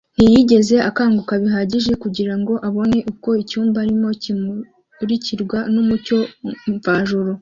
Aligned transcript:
Ntiyigeze 0.15 0.75
akanguka 0.89 1.33
bihagije 1.43 1.91
kugira 2.03 2.33
ngo 2.39 2.53
abone 2.67 2.97
uko 3.11 3.29
icyumba 3.43 3.77
arimo 3.83 4.07
kimurikirwa 4.21 5.57
n’umucyo 5.73 6.17
mvajuru 6.73 7.29